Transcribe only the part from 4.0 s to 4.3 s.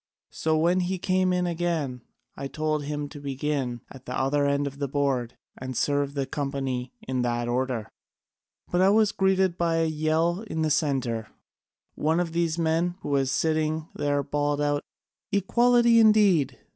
the